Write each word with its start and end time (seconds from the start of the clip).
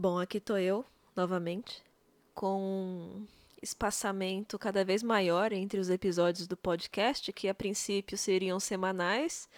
Bom, 0.00 0.16
aqui 0.16 0.38
tô 0.38 0.56
eu, 0.56 0.84
novamente, 1.16 1.82
com 2.32 2.60
um 2.62 3.26
espaçamento 3.60 4.56
cada 4.56 4.84
vez 4.84 5.02
maior 5.02 5.52
entre 5.52 5.80
os 5.80 5.90
episódios 5.90 6.46
do 6.46 6.56
podcast, 6.56 7.32
que 7.32 7.48
a 7.48 7.54
princípio 7.54 8.16
seriam 8.16 8.60
semanais 8.60 9.48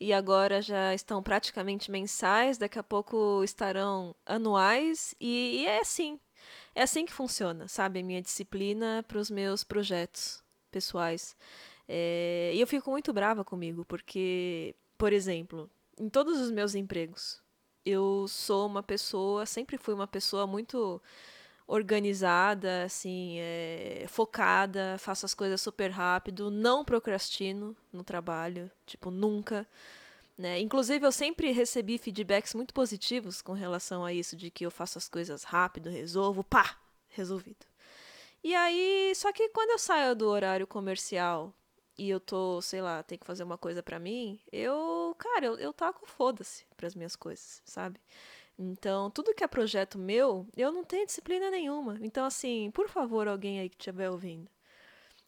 e 0.00 0.10
agora 0.10 0.62
já 0.62 0.94
estão 0.94 1.22
praticamente 1.22 1.90
mensais, 1.90 2.56
daqui 2.56 2.78
a 2.78 2.82
pouco 2.82 3.44
estarão 3.44 4.16
anuais, 4.24 5.14
e, 5.20 5.60
e 5.60 5.66
é 5.66 5.80
assim. 5.80 6.18
É 6.74 6.80
assim 6.84 7.04
que 7.04 7.12
funciona, 7.12 7.68
sabe? 7.68 8.00
A 8.00 8.02
minha 8.02 8.22
disciplina 8.22 9.04
para 9.06 9.18
os 9.18 9.30
meus 9.30 9.62
projetos 9.62 10.42
pessoais. 10.70 11.36
É, 11.86 12.50
e 12.54 12.60
eu 12.62 12.66
fico 12.66 12.90
muito 12.90 13.12
brava 13.12 13.44
comigo, 13.44 13.84
porque, 13.84 14.74
por 14.96 15.12
exemplo, 15.12 15.68
em 15.98 16.08
todos 16.08 16.40
os 16.40 16.50
meus 16.50 16.74
empregos, 16.74 17.41
eu 17.84 18.26
sou 18.28 18.66
uma 18.66 18.82
pessoa, 18.82 19.46
sempre 19.46 19.76
fui 19.78 19.94
uma 19.94 20.06
pessoa 20.06 20.46
muito 20.46 21.00
organizada, 21.66 22.84
assim, 22.84 23.36
é, 23.38 24.04
focada, 24.08 24.96
faço 24.98 25.24
as 25.24 25.34
coisas 25.34 25.60
super 25.60 25.90
rápido, 25.90 26.50
não 26.50 26.84
procrastino 26.84 27.76
no 27.92 28.04
trabalho, 28.04 28.70
tipo, 28.84 29.10
nunca. 29.10 29.66
Né? 30.36 30.60
Inclusive, 30.60 31.06
eu 31.06 31.12
sempre 31.12 31.50
recebi 31.52 31.98
feedbacks 31.98 32.54
muito 32.54 32.74
positivos 32.74 33.40
com 33.40 33.52
relação 33.52 34.04
a 34.04 34.12
isso, 34.12 34.36
de 34.36 34.50
que 34.50 34.66
eu 34.66 34.70
faço 34.70 34.98
as 34.98 35.08
coisas 35.08 35.44
rápido, 35.44 35.88
resolvo, 35.88 36.42
pá, 36.42 36.76
resolvido. 37.10 37.66
E 38.42 38.54
aí, 38.54 39.12
só 39.14 39.32
que 39.32 39.48
quando 39.50 39.70
eu 39.70 39.78
saio 39.78 40.16
do 40.16 40.28
horário 40.28 40.66
comercial 40.66 41.54
e 41.96 42.10
eu 42.10 42.18
tô, 42.18 42.60
sei 42.60 42.82
lá, 42.82 43.02
tem 43.02 43.16
que 43.18 43.26
fazer 43.26 43.44
uma 43.44 43.56
coisa 43.56 43.82
para 43.82 43.98
mim, 43.98 44.40
eu, 44.50 44.74
cara, 45.22 45.46
eu, 45.46 45.56
eu 45.56 45.72
taco 45.72 46.04
foda-se 46.04 46.66
pras 46.76 46.96
minhas 46.96 47.14
coisas, 47.14 47.62
sabe? 47.64 48.00
Então, 48.58 49.08
tudo 49.10 49.34
que 49.34 49.44
é 49.44 49.46
projeto 49.46 49.98
meu, 49.98 50.46
eu 50.56 50.72
não 50.72 50.84
tenho 50.84 51.06
disciplina 51.06 51.48
nenhuma. 51.50 51.96
Então, 52.02 52.24
assim, 52.24 52.70
por 52.72 52.88
favor, 52.88 53.28
alguém 53.28 53.60
aí 53.60 53.68
que 53.68 53.76
estiver 53.76 54.10
ouvindo. 54.10 54.46
O 54.46 54.50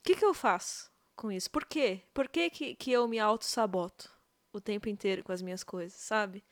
que, 0.03 0.17
que 0.17 0.25
eu 0.25 0.35
faço 0.35 0.91
com 1.15 1.31
isso? 1.31 1.49
Por 1.51 1.65
quê? 1.65 2.03
Por 2.13 2.29
que, 2.29 2.51
que, 2.51 2.75
que 2.75 2.93
eu 2.93 3.07
me 3.07 3.19
auto-saboto 3.21 4.11
o 4.53 4.61
tempo 4.61 4.89
inteiro 4.89 5.23
com 5.23 5.33
as 5.33 5.43
minhas 5.43 5.65
coisas, 5.65 5.99
sabe? 5.99 6.45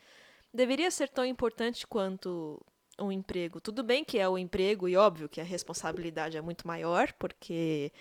Deveria 0.55 0.91
ser 0.91 1.09
tão 1.09 1.25
importante 1.25 1.87
quanto 1.87 2.65
um 2.99 3.11
emprego. 3.11 3.61
Tudo 3.61 3.83
bem 3.83 4.05
que 4.05 4.19
é 4.19 4.29
o 4.29 4.39
emprego, 4.39 4.89
e 4.89 4.97
óbvio 4.97 5.29
que 5.29 5.41
a 5.41 5.45
responsabilidade 5.45 6.37
é 6.37 6.41
muito 6.41 6.67
maior, 6.67 7.13
porque 7.15 7.93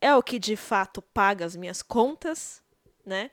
é 0.00 0.14
o 0.14 0.22
que 0.22 0.38
de 0.38 0.56
fato 0.56 1.00
paga 1.00 1.44
as 1.44 1.56
minhas 1.56 1.82
contas, 1.82 2.62
né? 3.04 3.30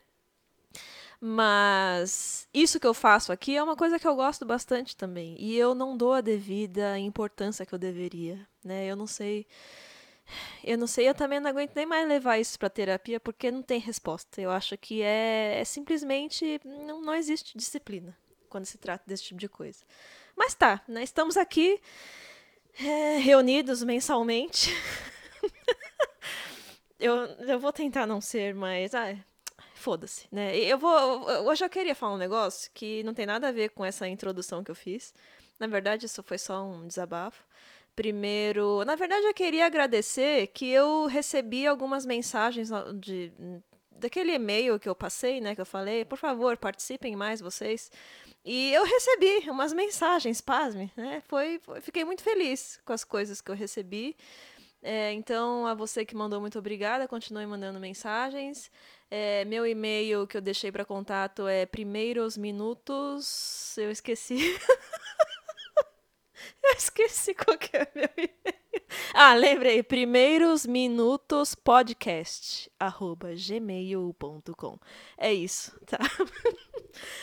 Mas 1.23 2.47
isso 2.51 2.79
que 2.79 2.87
eu 2.87 2.95
faço 2.95 3.31
aqui 3.31 3.55
é 3.55 3.61
uma 3.61 3.75
coisa 3.75 3.99
que 3.99 4.07
eu 4.07 4.15
gosto 4.15 4.43
bastante 4.43 4.97
também. 4.97 5.35
E 5.39 5.55
eu 5.55 5.75
não 5.75 5.95
dou 5.95 6.13
a 6.13 6.21
devida 6.21 6.97
importância 6.97 7.65
que 7.65 7.73
eu 7.73 7.79
deveria, 7.79 8.47
né? 8.63 8.87
Eu 8.87 8.95
não 8.95 9.05
sei. 9.05 9.45
Eu 10.63 10.77
não 10.77 10.87
sei, 10.87 11.07
eu 11.09 11.13
também 11.13 11.39
não 11.39 11.49
aguento 11.49 11.75
nem 11.75 11.85
mais 11.85 12.07
levar 12.07 12.39
isso 12.39 12.57
para 12.57 12.69
terapia 12.69 13.19
porque 13.19 13.51
não 13.51 13.61
tem 13.61 13.79
resposta. 13.79 14.41
Eu 14.41 14.49
acho 14.49 14.77
que 14.77 15.01
é, 15.03 15.59
é 15.59 15.65
simplesmente 15.65 16.59
não, 16.65 17.01
não 17.01 17.13
existe 17.13 17.57
disciplina 17.57 18.17
quando 18.49 18.65
se 18.65 18.77
trata 18.77 19.03
desse 19.07 19.23
tipo 19.23 19.39
de 19.39 19.49
coisa. 19.49 19.83
Mas 20.35 20.53
tá, 20.55 20.81
né? 20.87 21.03
Estamos 21.03 21.37
aqui 21.37 21.79
é, 22.79 23.17
reunidos 23.17 23.83
mensalmente. 23.83 24.71
eu, 26.99 27.15
eu 27.15 27.59
vou 27.59 27.71
tentar 27.71 28.07
não 28.07 28.21
ser 28.21 28.55
mais. 28.55 28.95
Ah, 28.95 29.15
foda-se, 29.81 30.27
né? 30.31 30.55
Eu 30.57 30.77
vou. 30.77 31.27
Hoje 31.47 31.65
eu 31.65 31.69
queria 31.69 31.95
falar 31.95 32.13
um 32.13 32.17
negócio 32.17 32.71
que 32.73 33.03
não 33.03 33.13
tem 33.13 33.25
nada 33.25 33.49
a 33.49 33.51
ver 33.51 33.69
com 33.69 33.83
essa 33.83 34.07
introdução 34.07 34.63
que 34.63 34.71
eu 34.71 34.75
fiz. 34.75 35.13
Na 35.59 35.67
verdade, 35.67 36.05
isso 36.05 36.23
foi 36.23 36.37
só 36.37 36.63
um 36.63 36.87
desabafo. 36.87 37.43
Primeiro, 37.95 38.85
na 38.85 38.95
verdade, 38.95 39.25
eu 39.25 39.33
queria 39.33 39.65
agradecer 39.65 40.47
que 40.47 40.69
eu 40.69 41.07
recebi 41.07 41.67
algumas 41.67 42.05
mensagens 42.05 42.69
de, 42.95 43.33
daquele 43.91 44.33
e-mail 44.33 44.79
que 44.79 44.87
eu 44.87 44.95
passei, 44.95 45.41
né? 45.41 45.53
Que 45.55 45.61
eu 45.61 45.65
falei, 45.65 46.05
por 46.05 46.17
favor, 46.17 46.55
participem 46.57 47.15
mais 47.15 47.41
vocês. 47.41 47.91
E 48.43 48.73
eu 48.73 48.83
recebi 48.83 49.49
umas 49.49 49.73
mensagens, 49.73 50.41
pasme, 50.41 50.91
né? 50.95 51.21
Foi, 51.27 51.59
foi, 51.59 51.81
fiquei 51.81 52.03
muito 52.03 52.23
feliz 52.23 52.79
com 52.85 52.93
as 52.93 53.03
coisas 53.03 53.41
que 53.41 53.51
eu 53.51 53.55
recebi. 53.55 54.15
É, 54.81 55.13
então, 55.13 55.67
a 55.67 55.73
você 55.73 56.03
que 56.03 56.15
mandou, 56.15 56.41
muito 56.41 56.57
obrigada. 56.57 57.07
Continue 57.07 57.45
mandando 57.45 57.79
mensagens. 57.79 58.71
É, 59.09 59.45
meu 59.45 59.67
e-mail 59.67 60.25
que 60.25 60.37
eu 60.37 60.41
deixei 60.41 60.71
para 60.71 60.85
contato 60.85 61.47
é 61.47 61.65
primeiros 61.65 62.37
minutos. 62.37 63.77
Eu 63.77 63.91
esqueci. 63.91 64.37
eu 66.63 66.71
esqueci 66.77 67.35
qual 67.35 67.57
que 67.57 67.77
é 67.77 67.87
meu 67.93 68.09
e-mail. 68.17 68.61
Ah, 69.13 69.35
lembrei. 69.35 69.83
Primeiros 69.83 70.65
minutos 70.65 71.53
podcast 71.53 72.71
arroba 72.79 73.33
gmail.com. 73.35 74.79
É 75.17 75.33
isso, 75.33 75.77
tá? 75.85 75.99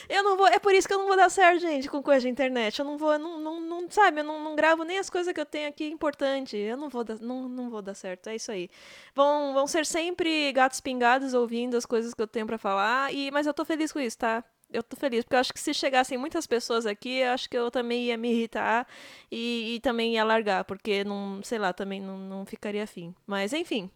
Eu 0.09 0.23
não 0.23 0.37
vou. 0.37 0.47
É 0.47 0.59
por 0.59 0.75
isso 0.75 0.87
que 0.87 0.95
eu 0.95 0.99
não 0.99 1.06
vou 1.06 1.17
dar 1.17 1.31
certo, 1.31 1.61
gente, 1.61 1.89
com 1.89 2.03
coisa 2.03 2.23
de 2.23 2.29
internet. 2.29 2.79
Eu 2.79 2.84
não 2.84 2.97
vou. 2.97 3.19
Não, 3.19 3.39
não, 3.39 3.61
não 3.61 3.91
sabe, 3.91 4.21
eu 4.21 4.25
não, 4.25 4.43
não 4.43 4.56
gravo 4.56 4.84
nem 4.84 4.99
as 4.99 5.11
coisas 5.11 5.33
que 5.33 5.41
eu 5.41 5.47
tenho 5.47 5.69
aqui 5.69 5.87
importante. 5.87 6.56
Eu 6.56 6.77
não 6.77 6.89
vou 6.89 7.05
dar, 7.05 7.19
não, 7.21 7.49
não 7.49 7.71
vou 7.71 7.83
dar 7.83 7.95
certo. 7.95 8.29
É 8.29 8.37
isso 8.37 8.51
aí. 8.51 8.71
Vão, 9.15 9.55
vão 9.55 9.67
ser 9.67 9.87
sempre 9.87 10.53
gatos 10.53 10.81
pingados 10.81 11.34
ouvindo 11.34 11.77
as 11.77 11.87
coisas 11.87 12.15
que 12.15 12.23
eu 12.23 12.27
tenho 12.27 12.47
para 12.47 12.59
falar. 12.59 13.12
E, 13.12 13.31
mas 13.31 13.47
eu 13.47 13.55
tô 13.55 13.65
feliz 13.65 13.93
com 13.93 14.01
isso, 14.01 14.19
tá? 14.19 14.45
eu 14.71 14.83
tô 14.83 14.97
feliz, 14.97 15.25
porque 15.25 15.34
eu 15.34 15.41
acho 15.41 15.53
que 15.53 15.61
se 15.61 15.73
chegassem 15.73 16.19
muitas 16.19 16.47
pessoas 16.47 16.85
aqui, 16.87 17.21
eu 17.21 17.31
acho 17.33 17.49
que 17.49 17.56
eu 17.56 17.71
também 17.71 18.05
ia 18.05 18.17
me 18.17 18.31
irritar 18.31 18.87
e, 19.31 19.77
e 19.77 19.81
também 19.81 20.15
ia 20.15 20.25
largar, 20.25 20.65
porque 20.65 21.05
não, 21.05 21.43
sei 21.43 21.59
lá, 21.59 21.73
também 21.73 22.00
não, 22.00 22.19
não 22.19 22.47
ficaria 22.47 22.85
afim. 22.85 23.15
Mas 23.27 23.53
enfim. 23.53 23.91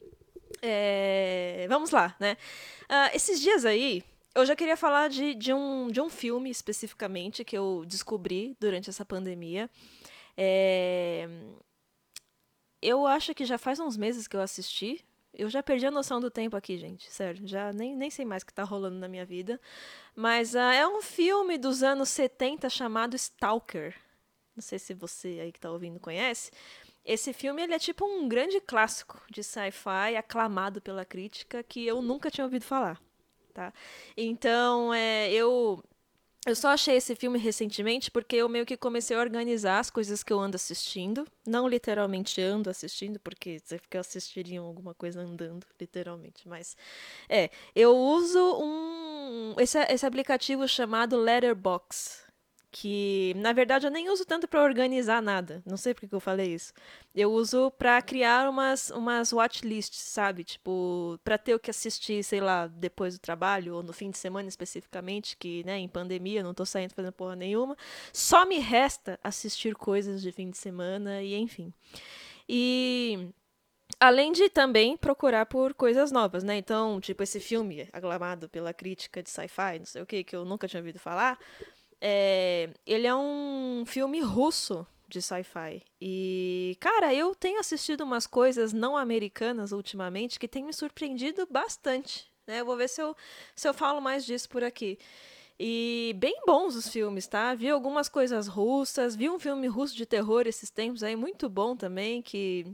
É, 0.61 1.67
vamos 1.69 1.91
lá, 1.91 2.15
né? 2.21 2.37
Uh, 2.85 3.17
esses 3.17 3.41
dias 3.41 3.65
aí, 3.65 4.03
eu 4.35 4.47
já 4.47 4.57
queria 4.57 4.77
falar 4.77 5.09
de, 5.09 5.35
de, 5.35 5.53
um, 5.53 5.89
de 5.89 6.01
um 6.01 6.09
filme 6.09 6.51
especificamente 6.51 7.45
que 7.45 7.57
eu 7.57 7.85
descobri 7.87 8.57
durante 8.59 8.89
essa 8.89 9.05
pandemia. 9.05 9.69
É... 10.37 11.29
Eu 12.81 13.07
acho 13.07 13.35
que 13.35 13.45
já 13.45 13.59
faz 13.59 13.79
uns 13.79 13.97
meses 13.97 14.27
que 14.27 14.37
eu 14.37 14.41
assisti. 14.41 15.05
Eu 15.33 15.49
já 15.49 15.63
perdi 15.63 15.87
a 15.87 15.91
noção 15.91 16.21
do 16.21 16.31
tempo 16.31 16.57
aqui, 16.57 16.77
gente. 16.79 17.11
Sério, 17.11 17.47
já 17.47 17.73
nem, 17.73 17.95
nem 17.95 18.11
sei 18.11 18.25
mais 18.25 18.43
o 18.43 18.47
que 18.47 18.53
tá 18.53 18.65
rolando 18.65 18.97
na 18.97 19.09
minha 19.09 19.25
vida. 19.25 19.61
Mas 20.17 20.55
uh, 20.55 20.59
é 20.59 20.87
um 20.87 21.01
filme 21.03 21.59
dos 21.59 21.83
anos 21.83 22.09
70 22.09 22.69
chamado 22.71 23.15
Stalker. 23.15 23.95
Não 24.57 24.63
sei 24.63 24.79
se 24.79 24.95
você 24.95 25.41
aí 25.41 25.53
que 25.53 25.61
tá 25.61 25.71
ouvindo 25.71 26.01
conhece. 26.01 26.51
Esse 27.05 27.33
filme 27.33 27.63
ele 27.63 27.75
é 27.75 27.79
tipo 27.79 28.05
um 28.05 28.29
grande 28.29 28.61
clássico 28.61 29.23
de 29.31 29.43
sci-fi 29.43 30.17
aclamado 30.17 30.81
pela 30.81 31.05
crítica 31.05 31.63
que 31.63 31.87
eu 31.87 32.01
nunca 32.03 32.31
tinha 32.31 32.45
ouvido 32.45 32.65
falar 32.65 33.01
tá? 33.53 33.73
Então, 34.17 34.93
é, 34.93 35.31
eu 35.33 35.83
eu 36.45 36.57
só 36.57 36.71
achei 36.71 36.97
esse 36.97 37.15
filme 37.15 37.39
recentemente 37.39 38.11
porque 38.11 38.35
eu 38.35 38.49
meio 38.49 38.67
que 38.67 38.77
comecei 38.77 39.17
a 39.17 39.21
organizar 39.21 39.79
as 39.79 39.91
coisas 39.91 40.25
que 40.25 40.33
eu 40.33 40.41
ando 40.41 40.57
assistindo. 40.57 41.25
Não 41.47 41.69
literalmente 41.69 42.41
ando 42.41 42.69
assistindo, 42.69 43.21
porque 43.21 43.61
você 43.61 43.79
fica 43.79 44.01
assistiria 44.01 44.59
alguma 44.61 44.93
coisa 44.93 45.21
andando, 45.21 45.65
literalmente. 45.81 46.49
Mas 46.49 46.77
é, 47.29 47.49
eu 47.77 47.97
uso 47.97 48.41
um 48.61 49.55
esse, 49.57 49.79
esse 49.85 50.05
aplicativo 50.05 50.67
chamado 50.67 51.17
Letterbox 51.17 52.25
que 52.73 53.35
na 53.37 53.53
verdade 53.53 53.87
eu 53.87 53.91
nem 53.91 54.09
uso 54.09 54.25
tanto 54.25 54.49
para 54.49 54.63
organizar 54.63 55.21
nada. 55.21 55.63
Não 55.67 55.77
sei 55.77 55.93
porque 55.93 56.09
que 56.09 56.15
eu 56.15 56.21
falei 56.21 56.55
isso. 56.55 56.73
Eu 57.15 57.31
uso 57.31 57.71
para 57.73 58.01
criar 58.01 58.49
umas 58.49 58.91
umas 58.91 59.31
watchlists, 59.31 60.01
sabe? 60.01 60.43
Tipo, 60.43 61.21
para 61.23 61.37
ter 61.37 61.55
o 61.55 61.61
que 61.61 61.71
assistir, 61.71 62.25
sei 62.25 62.41
lá, 62.41 62.67
depois 62.67 63.19
do 63.19 63.21
trabalho 63.21 63.77
ou 63.77 63.83
no 63.83 63.93
fim 63.93 64.11
de 64.11 64.17
semana 64.17 64.49
especificamente, 64.49 65.37
que, 65.37 65.63
né, 65.65 65.79
em 65.79 65.89
pandemia 65.89 66.43
não 66.43 66.55
tô 66.55 66.65
saindo 66.65 66.95
fazendo 66.95 67.13
porra 67.13 67.37
nenhuma. 67.37 67.77
Só 68.13 68.47
me 68.47 68.59
resta 68.59 69.21
assistir 69.23 69.75
coisas 69.75 70.23
de 70.23 70.33
fim 70.33 70.51
de 70.51 70.57
semana 70.57 71.23
e 71.23 71.35
enfim. 71.35 71.73
E 72.49 73.29
Além 74.01 74.33
de 74.33 74.49
também 74.49 74.97
procurar 74.97 75.47
por 75.47 75.75
coisas 75.75 76.11
novas, 76.11 76.43
né? 76.43 76.57
Então, 76.57 77.01
tipo, 77.01 77.23
esse 77.23 77.39
filme 77.39 77.89
aclamado 77.93 78.49
pela 78.49 78.75
crítica 78.75 79.23
de 79.23 79.31
sci-fi, 79.31 79.79
não 79.79 79.87
sei 79.87 80.03
o 80.03 80.07
que, 80.07 80.25
que 80.25 80.35
eu 80.35 80.45
nunca 80.45 80.67
tinha 80.67 80.81
ouvido 80.81 80.99
falar, 80.99 81.39
é, 82.05 82.69
ele 82.85 83.07
é 83.07 83.15
um 83.15 83.85
filme 83.87 84.21
russo 84.21 84.85
de 85.09 85.23
sci-fi. 85.23 85.83
E, 86.01 86.77
cara, 86.81 87.15
eu 87.15 87.33
tenho 87.33 87.61
assistido 87.61 88.01
umas 88.01 88.27
coisas 88.27 88.73
não 88.73 88.97
americanas 88.97 89.71
ultimamente 89.71 90.41
que 90.41 90.49
tem 90.49 90.65
me 90.65 90.73
surpreendido 90.73 91.47
bastante. 91.49 92.29
Né? 92.45 92.61
Eu 92.61 92.67
vou 92.67 92.77
ver 92.77 92.89
se 92.89 93.01
eu, 93.01 93.17
se 93.55 93.69
eu 93.69 93.73
falo 93.73 94.01
mais 94.01 94.27
disso 94.27 94.49
por 94.49 94.65
aqui. 94.65 94.99
E 95.61 96.17
bem 96.19 96.43
bons 96.45 96.75
os 96.75 96.89
filmes, 96.89 97.29
tá? 97.29 97.55
Vi 97.55 97.71
algumas 97.71 98.09
coisas 98.09 98.49
russas, 98.49 99.15
vi 99.15 99.31
um 99.31 99.39
filme 99.39 99.69
russo 99.69 99.95
de 99.95 100.05
terror 100.05 100.45
esses 100.49 100.71
tempos 100.71 101.05
aí, 101.05 101.15
muito 101.15 101.49
bom 101.49 101.77
também, 101.77 102.21
que. 102.21 102.67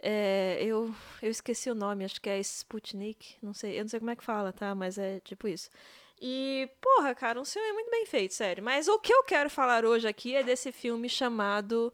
É, 0.00 0.58
eu, 0.60 0.94
eu 1.22 1.30
esqueci 1.30 1.70
o 1.70 1.74
nome, 1.74 2.04
acho 2.04 2.20
que 2.20 2.28
é 2.28 2.38
Sputnik, 2.38 3.36
não 3.42 3.52
sei, 3.54 3.78
eu 3.78 3.82
não 3.82 3.88
sei 3.88 3.98
como 3.98 4.10
é 4.10 4.16
que 4.16 4.22
fala, 4.22 4.52
tá? 4.52 4.74
Mas 4.74 4.98
é 4.98 5.18
tipo 5.20 5.48
isso. 5.48 5.70
E, 6.20 6.68
porra, 6.80 7.14
cara, 7.14 7.40
um 7.40 7.44
filme 7.44 7.72
muito 7.72 7.90
bem 7.90 8.04
feito, 8.06 8.34
sério. 8.34 8.62
Mas 8.62 8.88
o 8.88 8.98
que 8.98 9.12
eu 9.12 9.22
quero 9.24 9.48
falar 9.48 9.84
hoje 9.84 10.08
aqui 10.08 10.34
é 10.34 10.42
desse 10.42 10.72
filme 10.72 11.08
chamado 11.08 11.92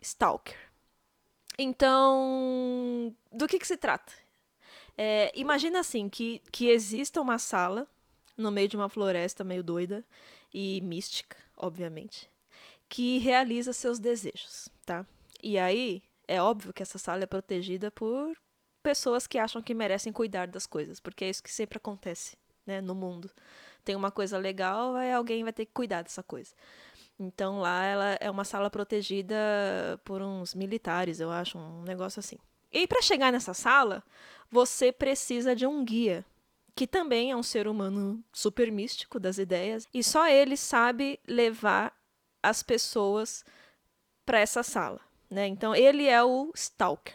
Stalker. 0.00 0.58
Então, 1.58 3.14
do 3.30 3.46
que, 3.46 3.58
que 3.58 3.66
se 3.66 3.76
trata? 3.76 4.12
É, 4.96 5.32
imagina 5.34 5.80
assim, 5.80 6.08
que, 6.08 6.40
que 6.50 6.68
exista 6.68 7.20
uma 7.20 7.38
sala 7.38 7.86
no 8.36 8.50
meio 8.50 8.68
de 8.68 8.76
uma 8.76 8.88
floresta 8.88 9.44
meio 9.44 9.62
doida 9.62 10.04
e 10.52 10.80
mística, 10.82 11.36
obviamente, 11.56 12.30
que 12.88 13.18
realiza 13.18 13.72
seus 13.72 13.98
desejos, 13.98 14.68
tá? 14.84 15.06
E 15.42 15.58
aí, 15.58 16.02
é 16.28 16.40
óbvio 16.42 16.72
que 16.72 16.82
essa 16.82 16.98
sala 16.98 17.22
é 17.24 17.26
protegida 17.26 17.90
por 17.90 18.36
pessoas 18.82 19.26
que 19.26 19.38
acham 19.38 19.62
que 19.62 19.74
merecem 19.74 20.12
cuidar 20.12 20.46
das 20.48 20.66
coisas, 20.66 21.00
porque 21.00 21.24
é 21.24 21.30
isso 21.30 21.42
que 21.42 21.50
sempre 21.50 21.76
acontece, 21.78 22.36
né, 22.66 22.80
no 22.80 22.94
mundo. 22.94 23.30
Tem 23.84 23.96
uma 23.96 24.10
coisa 24.10 24.38
legal, 24.38 24.94
aí 24.94 25.12
alguém 25.12 25.42
vai 25.42 25.52
ter 25.52 25.66
que 25.66 25.72
cuidar 25.72 26.02
dessa 26.02 26.22
coisa. 26.22 26.54
Então 27.18 27.60
lá 27.60 27.84
ela 27.84 28.16
é 28.20 28.30
uma 28.30 28.44
sala 28.44 28.70
protegida 28.70 29.36
por 30.04 30.22
uns 30.22 30.54
militares, 30.54 31.20
eu 31.20 31.30
acho, 31.30 31.58
um 31.58 31.82
negócio 31.82 32.20
assim. 32.20 32.38
E 32.72 32.86
para 32.86 33.02
chegar 33.02 33.30
nessa 33.30 33.52
sala, 33.52 34.02
você 34.50 34.90
precisa 34.90 35.54
de 35.54 35.66
um 35.66 35.84
guia, 35.84 36.24
que 36.74 36.86
também 36.86 37.30
é 37.30 37.36
um 37.36 37.42
ser 37.42 37.68
humano 37.68 38.24
super 38.32 38.72
místico 38.72 39.20
das 39.20 39.38
ideias, 39.38 39.86
e 39.92 40.02
só 40.02 40.26
ele 40.26 40.56
sabe 40.56 41.20
levar 41.26 41.94
as 42.42 42.62
pessoas 42.62 43.44
para 44.24 44.40
essa 44.40 44.62
sala, 44.62 45.00
né? 45.30 45.46
Então 45.46 45.74
ele 45.74 46.08
é 46.08 46.22
o 46.22 46.50
Stalker, 46.54 47.14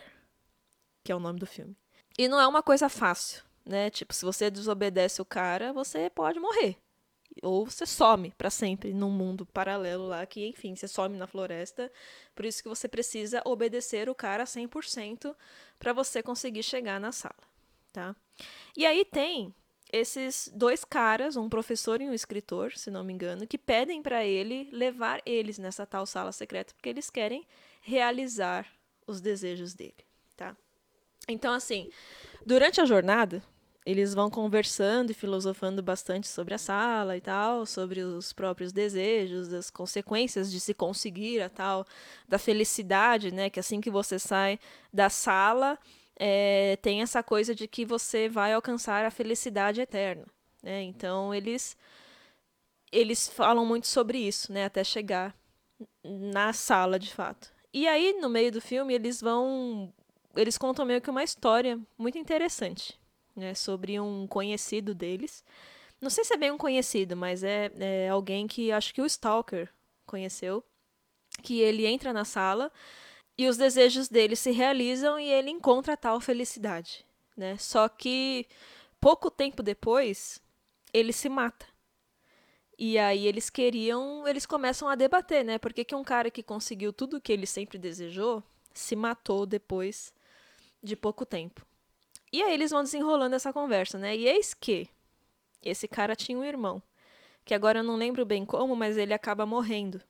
que 1.03 1.11
é 1.11 1.15
o 1.15 1.19
nome 1.19 1.39
do 1.39 1.47
filme. 1.47 1.75
E 2.17 2.27
não 2.27 2.39
é 2.39 2.47
uma 2.47 2.61
coisa 2.61 2.87
fácil, 2.87 3.43
né? 3.67 3.89
Tipo, 3.89 4.13
se 4.13 4.25
você 4.25 4.49
desobedece 4.49 5.21
o 5.21 5.25
cara, 5.25 5.73
você 5.73 6.09
pode 6.09 6.39
morrer. 6.39 6.77
Ou 7.43 7.65
você 7.65 7.85
some 7.85 8.31
para 8.31 8.49
sempre 8.49 8.93
num 8.93 9.11
mundo 9.11 9.45
paralelo 9.45 10.07
lá, 10.07 10.25
que, 10.25 10.45
enfim, 10.47 10.75
você 10.75 10.87
some 10.87 11.17
na 11.17 11.27
floresta. 11.27 11.91
Por 12.35 12.45
isso 12.45 12.63
que 12.63 12.69
você 12.69 12.87
precisa 12.87 13.41
obedecer 13.45 14.09
o 14.09 14.15
cara 14.15 14.45
100% 14.45 15.35
para 15.77 15.93
você 15.93 16.23
conseguir 16.23 16.63
chegar 16.63 16.99
na 16.99 17.11
sala, 17.11 17.35
tá? 17.91 18.15
E 18.75 18.85
aí 18.85 19.05
tem 19.05 19.53
esses 19.91 20.49
dois 20.53 20.83
caras, 20.83 21.37
um 21.37 21.47
professor 21.47 22.01
e 22.01 22.09
um 22.09 22.13
escritor, 22.13 22.73
se 22.73 22.91
não 22.91 23.03
me 23.03 23.13
engano, 23.13 23.47
que 23.47 23.57
pedem 23.57 24.01
para 24.01 24.25
ele 24.25 24.69
levar 24.71 25.21
eles 25.25 25.57
nessa 25.57 25.85
tal 25.85 26.05
sala 26.05 26.31
secreta 26.31 26.73
porque 26.73 26.89
eles 26.89 27.09
querem 27.09 27.45
realizar 27.81 28.67
os 29.05 29.21
desejos 29.21 29.73
dele, 29.73 30.05
tá? 30.35 30.55
Então, 31.27 31.53
assim, 31.53 31.89
durante 32.45 32.81
a 32.81 32.85
jornada, 32.85 33.43
eles 33.87 34.13
vão 34.13 34.29
conversando 34.29 35.11
e 35.11 35.13
filosofando 35.13 35.81
bastante 35.81 36.27
sobre 36.27 36.53
a 36.53 36.57
sala 36.57 37.15
e 37.15 37.21
tal, 37.21 37.65
sobre 37.65 38.01
os 38.01 38.33
próprios 38.33 38.73
desejos, 38.73 39.53
as 39.53 39.69
consequências 39.69 40.51
de 40.51 40.59
se 40.59 40.73
conseguir 40.73 41.41
a 41.41 41.49
tal 41.49 41.85
da 42.27 42.37
felicidade, 42.37 43.31
né? 43.31 43.49
Que 43.49 43.61
assim 43.61 43.79
que 43.79 43.89
você 43.89 44.19
sai 44.19 44.59
da 44.91 45.09
sala, 45.09 45.79
é, 46.17 46.77
tem 46.81 47.01
essa 47.01 47.23
coisa 47.23 47.55
de 47.55 47.65
que 47.65 47.85
você 47.85 48.27
vai 48.27 48.51
alcançar 48.51 49.05
a 49.05 49.09
felicidade 49.09 49.79
eterna, 49.79 50.25
né? 50.61 50.81
Então 50.81 51.33
eles 51.33 51.77
eles 52.91 53.29
falam 53.29 53.65
muito 53.65 53.87
sobre 53.87 54.17
isso, 54.17 54.51
né? 54.51 54.65
Até 54.65 54.83
chegar 54.83 55.33
na 56.03 56.51
sala 56.51 56.99
de 56.99 57.13
fato. 57.13 57.53
E 57.73 57.87
aí 57.87 58.17
no 58.19 58.27
meio 58.27 58.51
do 58.51 58.59
filme 58.59 58.93
eles 58.93 59.21
vão 59.21 59.93
eles 60.35 60.57
contam 60.57 60.85
meio 60.85 61.01
que 61.01 61.09
uma 61.09 61.23
história 61.23 61.79
muito 61.97 62.17
interessante 62.17 62.99
né, 63.37 63.53
sobre 63.53 63.99
um 63.99 64.25
conhecido 64.27 64.95
deles. 64.95 65.43
Não 66.01 66.09
sei 66.09 66.25
se 66.25 66.33
é 66.33 66.37
bem 66.37 66.51
um 66.51 66.57
conhecido, 66.57 67.15
mas 67.15 67.43
é, 67.43 67.71
é 67.79 68.09
alguém 68.09 68.47
que 68.47 68.71
acho 68.71 68.93
que 68.93 69.01
o 69.01 69.05
Stalker 69.05 69.69
conheceu. 70.05 70.63
Que 71.43 71.61
ele 71.61 71.85
entra 71.85 72.11
na 72.11 72.25
sala 72.25 72.71
e 73.37 73.47
os 73.47 73.57
desejos 73.57 74.09
dele 74.09 74.35
se 74.35 74.51
realizam 74.51 75.19
e 75.19 75.29
ele 75.29 75.51
encontra 75.51 75.95
tal 75.95 76.19
felicidade. 76.19 77.05
Né? 77.35 77.57
Só 77.57 77.87
que 77.87 78.47
pouco 78.99 79.29
tempo 79.29 79.61
depois, 79.61 80.41
ele 80.91 81.13
se 81.13 81.29
mata. 81.29 81.65
E 82.77 82.97
aí 82.97 83.27
eles 83.27 83.49
queriam, 83.49 84.27
eles 84.27 84.45
começam 84.45 84.87
a 84.87 84.95
debater, 84.95 85.43
né? 85.43 85.57
Por 85.57 85.73
que, 85.73 85.83
que 85.83 85.95
um 85.95 86.03
cara 86.03 86.29
que 86.29 86.43
conseguiu 86.43 86.93
tudo 86.93 87.17
o 87.17 87.21
que 87.21 87.33
ele 87.33 87.47
sempre 87.47 87.77
desejou 87.77 88.43
se 88.71 88.95
matou 88.95 89.47
depois 89.47 90.13
de 90.83 90.95
pouco 90.95 91.25
tempo? 91.25 91.66
E 92.31 92.43
aí 92.43 92.53
eles 92.53 92.71
vão 92.71 92.83
desenrolando 92.83 93.35
essa 93.35 93.53
conversa, 93.53 93.97
né? 93.97 94.15
E 94.15 94.27
eis 94.27 94.53
que 94.53 94.89
esse 95.63 95.87
cara 95.87 96.15
tinha 96.15 96.37
um 96.37 96.43
irmão, 96.43 96.81
que 97.45 97.53
agora 97.53 97.79
eu 97.79 97.83
não 97.83 97.95
lembro 97.95 98.25
bem 98.25 98.45
como, 98.45 98.75
mas 98.75 98.97
ele 98.97 99.13
acaba 99.13 99.45
morrendo. 99.45 100.01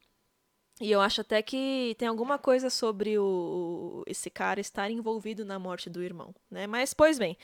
E 0.79 0.91
eu 0.91 1.01
acho 1.01 1.21
até 1.21 1.41
que 1.41 1.95
tem 1.97 2.07
alguma 2.07 2.37
coisa 2.37 2.69
sobre 2.69 3.17
o, 3.17 4.03
esse 4.05 4.29
cara 4.29 4.59
estar 4.59 4.91
envolvido 4.91 5.43
na 5.43 5.57
morte 5.57 5.89
do 5.89 6.03
irmão, 6.03 6.33
né? 6.51 6.67
Mas, 6.67 6.93
pois 6.93 7.17
bem, 7.17 7.35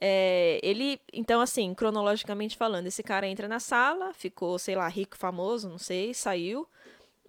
é, 0.00 0.58
ele, 0.62 0.98
então 1.12 1.40
assim, 1.40 1.74
cronologicamente 1.74 2.56
falando, 2.56 2.86
esse 2.86 3.02
cara 3.02 3.26
entra 3.26 3.46
na 3.46 3.60
sala, 3.60 4.14
ficou, 4.14 4.58
sei 4.58 4.74
lá, 4.74 4.88
rico, 4.88 5.16
famoso, 5.16 5.68
não 5.68 5.78
sei, 5.78 6.14
saiu. 6.14 6.66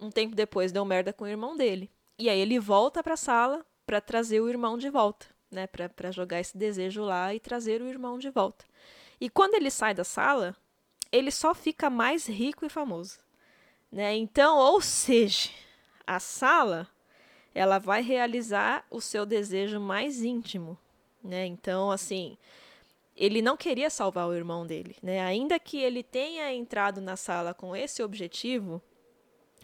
Um 0.00 0.10
tempo 0.10 0.34
depois 0.34 0.72
deu 0.72 0.84
merda 0.84 1.12
com 1.12 1.24
o 1.24 1.28
irmão 1.28 1.56
dele. 1.56 1.90
E 2.18 2.28
aí 2.28 2.38
ele 2.38 2.58
volta 2.58 3.02
pra 3.02 3.16
sala 3.16 3.64
para 3.86 4.00
trazer 4.00 4.40
o 4.40 4.48
irmão 4.48 4.78
de 4.78 4.88
volta 4.88 5.33
né, 5.54 5.66
para 5.66 6.10
jogar 6.10 6.40
esse 6.40 6.56
desejo 6.56 7.02
lá 7.02 7.32
e 7.34 7.40
trazer 7.40 7.80
o 7.80 7.88
irmão 7.88 8.18
de 8.18 8.28
volta. 8.28 8.64
E 9.20 9.30
quando 9.30 9.54
ele 9.54 9.70
sai 9.70 9.94
da 9.94 10.04
sala, 10.04 10.56
ele 11.10 11.30
só 11.30 11.54
fica 11.54 11.88
mais 11.88 12.26
rico 12.26 12.66
e 12.66 12.68
famoso, 12.68 13.18
né? 13.90 14.14
Então, 14.16 14.58
ou 14.58 14.80
seja, 14.80 15.50
a 16.06 16.18
sala 16.18 16.88
ela 17.54 17.78
vai 17.78 18.02
realizar 18.02 18.84
o 18.90 19.00
seu 19.00 19.24
desejo 19.24 19.78
mais 19.78 20.22
íntimo, 20.22 20.76
né? 21.22 21.46
Então, 21.46 21.90
assim, 21.90 22.36
ele 23.16 23.40
não 23.40 23.56
queria 23.56 23.88
salvar 23.88 24.26
o 24.28 24.34
irmão 24.34 24.66
dele, 24.66 24.96
né? 25.00 25.20
Ainda 25.20 25.58
que 25.58 25.78
ele 25.78 26.02
tenha 26.02 26.52
entrado 26.52 27.00
na 27.00 27.16
sala 27.16 27.54
com 27.54 27.76
esse 27.76 28.02
objetivo, 28.02 28.82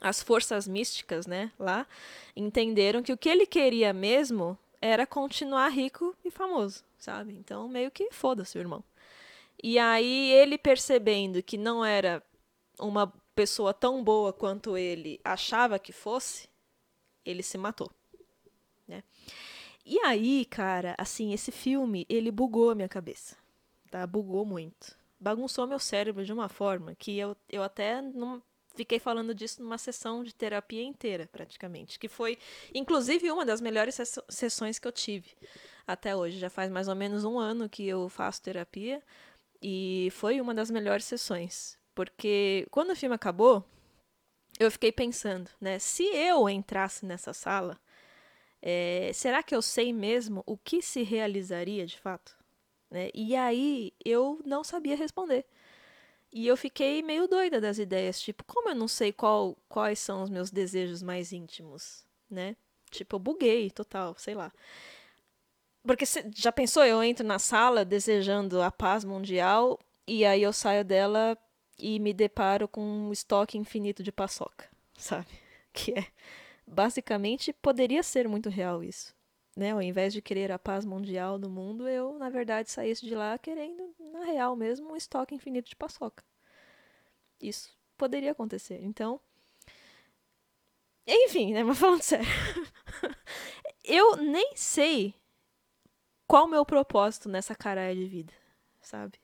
as 0.01 0.23
forças 0.23 0.67
místicas, 0.67 1.27
né, 1.27 1.53
lá, 1.59 1.87
entenderam 2.35 3.03
que 3.03 3.13
o 3.13 3.19
que 3.19 3.29
ele 3.29 3.45
queria 3.45 3.93
mesmo 3.93 4.59
era 4.81 5.07
continuar 5.07 5.69
rico 5.69 6.17
e 6.25 6.31
famoso, 6.31 6.85
sabe? 6.99 7.35
Então, 7.35 7.69
meio 7.69 7.91
que 7.91 8.11
foda-se 8.11 8.57
o 8.57 8.61
irmão. 8.61 8.83
E 9.63 9.79
aí, 9.79 10.33
ele 10.33 10.57
percebendo 10.57 11.43
que 11.43 11.59
não 11.59 11.85
era 11.85 12.23
uma 12.79 13.13
pessoa 13.35 13.75
tão 13.75 14.03
boa 14.03 14.33
quanto 14.33 14.77
ele 14.77 15.21
achava 15.25 15.79
que 15.79 15.93
fosse, 15.93 16.49
ele 17.25 17.43
se 17.43 17.59
matou, 17.59 17.91
né? 18.89 19.03
E 19.85 19.99
aí, 20.01 20.45
cara, 20.45 20.95
assim, 20.99 21.33
esse 21.33 21.51
filme, 21.51 22.07
ele 22.09 22.31
bugou 22.31 22.71
a 22.71 22.75
minha 22.75 22.89
cabeça, 22.89 23.37
tá? 23.91 24.07
Bugou 24.07 24.45
muito. 24.45 24.97
Bagunçou 25.19 25.67
meu 25.67 25.79
cérebro 25.79 26.25
de 26.25 26.33
uma 26.33 26.49
forma 26.49 26.95
que 26.95 27.19
eu, 27.19 27.37
eu 27.49 27.63
até 27.63 28.01
não, 28.01 28.43
fiquei 28.75 28.99
falando 28.99 29.35
disso 29.35 29.63
numa 29.63 29.79
sessão 29.79 30.23
de 30.23 30.35
terapia 30.35 30.83
inteira, 30.83 31.29
praticamente, 31.31 31.99
que 31.99 32.09
foi, 32.09 32.39
inclusive, 32.75 33.31
uma 33.31 33.45
das 33.45 33.61
melhores 33.61 33.99
sessões 34.29 34.79
que 34.79 34.87
eu 34.89 34.93
tive 34.93 35.31
até 35.87 36.15
hoje. 36.15 36.39
Já 36.39 36.51
faz 36.51 36.71
mais 36.71 36.89
ou 36.89 36.95
menos 36.95 37.25
um 37.25 37.39
ano 37.39 37.69
que 37.69 37.87
eu 37.87 38.09
faço 38.09 38.43
terapia 38.43 39.03
e 39.63 40.09
foi 40.13 40.41
uma 40.41 40.55
das 40.55 40.71
melhores 40.71 41.05
sessões, 41.05 41.79
porque 41.95 42.67
quando 42.71 42.91
o 42.91 42.97
filme 42.97 43.15
acabou, 43.15 43.65
eu 44.59 44.71
fiquei 44.71 44.93
pensando, 44.93 45.51
né? 45.61 45.79
Se 45.79 46.05
eu 46.05 46.49
entrasse 46.49 47.07
nessa 47.07 47.33
sala, 47.33 47.79
é, 48.63 49.11
será 49.15 49.43
que 49.43 49.55
eu 49.55 49.63
sei 49.63 49.93
mesmo 49.93 50.43
o 50.47 50.57
que 50.57 50.83
se 50.83 51.03
realizaria 51.03 51.87
de 51.87 51.99
fato? 51.99 52.37
Né? 52.91 53.11
E 53.15 53.35
aí 53.37 53.93
eu 54.05 54.41
não 54.45 54.65
sabia 54.65 54.97
responder. 54.97 55.47
E 56.33 56.47
eu 56.47 56.57
fiquei 56.57 57.03
meio 57.03 57.27
doida 57.27 57.61
das 57.61 57.79
ideias, 57.79 58.21
tipo, 58.21 58.45
como 58.45 58.69
eu 58.69 58.75
não 58.75 58.87
sei 58.87 59.13
qual, 59.13 59.57
quais 59.69 59.99
são 59.99 60.23
os 60.23 60.31
meus 60.31 60.51
desejos 60.51 61.03
mais 61.03 61.33
íntimos, 61.33 62.05
né? 62.31 62.57
Tipo, 62.91 63.17
eu 63.17 63.21
buguei 63.21 63.71
total, 63.71 64.15
sei 64.17 64.35
lá. 64.35 64.53
Porque 65.83 66.07
cê, 66.07 66.31
já 66.35 66.53
pensou, 66.53 66.85
eu 66.85 67.03
entro 67.03 67.27
na 67.27 67.39
sala 67.39 67.85
desejando 67.85 68.63
a 68.63 68.71
paz 68.71 69.05
mundial 69.05 69.79
e 70.07 70.25
aí 70.25 70.43
eu 70.43 70.53
saio 70.53 70.85
dela 70.85 71.37
e 71.79 71.99
me 71.99 72.13
deparo 72.13 72.69
com 72.69 72.83
um 72.83 73.13
estoque 73.13 73.59
infinito 73.59 74.03
de 74.03 74.13
paçoca, 74.13 74.69
sabe? 74.97 75.29
Que 75.73 75.99
é 75.99 76.07
basicamente 76.67 77.53
poderia 77.53 78.03
ser 78.03 78.29
muito 78.29 78.49
real 78.49 78.85
isso. 78.85 79.15
Né? 79.57 79.73
Ao 79.73 79.83
invés 79.83 80.13
de 80.13 80.23
querer 80.23 80.53
a 80.53 80.59
paz 80.59 80.85
mundial 80.85 81.39
no 81.39 81.51
mundo, 81.51 81.89
eu, 81.89 82.19
na 82.19 82.31
verdade, 82.31 82.71
saísse 82.71 83.05
de 83.05 83.15
lá 83.15 83.37
querendo, 83.39 83.95
na 83.99 84.25
real 84.25 84.55
mesmo, 84.57 84.93
um 84.93 84.97
estoque 84.97 85.35
infinito 85.35 85.69
de 85.69 85.77
paçoca. 85.77 86.25
Isso 87.41 87.77
poderia 87.97 88.33
acontecer. 88.33 88.81
Então. 88.83 89.21
Enfim, 91.07 91.53
né? 91.53 91.63
Mas 91.65 91.79
falando 91.79 92.03
sério. 92.03 92.27
eu 93.85 94.17
nem 94.17 94.53
sei 94.57 95.15
qual 96.27 96.45
o 96.45 96.49
meu 96.49 96.65
propósito 96.65 97.29
nessa 97.29 97.55
caralho 97.55 97.97
de 97.99 98.07
vida, 98.07 98.33
sabe? 98.81 99.19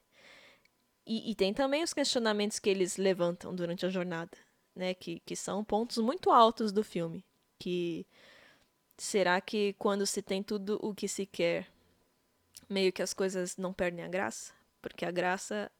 e, 1.06 1.30
e, 1.30 1.34
tem 1.36 1.54
também 1.54 1.84
os 1.84 1.94
questionamentos 1.94 2.58
que 2.58 2.68
eles 2.68 2.96
levantam 2.96 3.54
durante 3.54 3.86
a 3.86 3.88
jornada, 3.88 4.36
né? 4.74 4.92
Que, 4.92 5.20
que 5.20 5.36
são 5.36 5.64
pontos 5.64 5.98
muito 5.98 6.30
altos 6.30 6.72
do 6.72 6.82
filme. 6.82 7.24
Que 7.58 8.04
será 8.96 9.40
que 9.40 9.74
quando 9.74 10.06
se 10.06 10.22
tem 10.22 10.42
tudo 10.42 10.78
o 10.82 10.94
que 10.94 11.08
se 11.08 11.26
quer, 11.26 11.68
meio 12.68 12.92
que 12.92 13.02
as 13.02 13.14
coisas 13.14 13.56
não 13.56 13.72
perdem 13.72 14.04
a 14.04 14.08
graça? 14.08 14.52
Porque 14.80 15.04
a 15.04 15.10
graça 15.10 15.70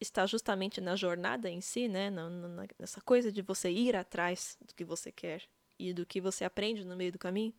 está 0.00 0.26
justamente 0.26 0.80
na 0.80 0.96
jornada 0.96 1.48
em 1.48 1.60
si, 1.60 1.88
né? 1.88 2.10
Na, 2.10 2.28
na, 2.28 2.66
nessa 2.78 3.00
coisa 3.00 3.32
de 3.32 3.42
você 3.42 3.70
ir 3.70 3.96
atrás 3.96 4.56
do 4.60 4.74
que 4.74 4.84
você 4.84 5.10
quer 5.10 5.42
e 5.78 5.92
do 5.92 6.06
que 6.06 6.20
você 6.20 6.44
aprende 6.44 6.84
no 6.84 6.96
meio 6.96 7.12
do 7.12 7.18
caminho. 7.18 7.54